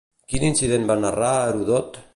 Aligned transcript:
Quin 0.33 0.45
incident 0.47 0.89
va 0.93 0.97
narrar 1.05 1.31
Herodot? 1.51 2.03